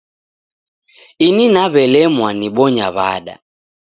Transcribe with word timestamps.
Ini 1.27 1.45
naw'elemwa 1.53 2.29
nibonya 2.39 2.87
w'ada 2.95 3.35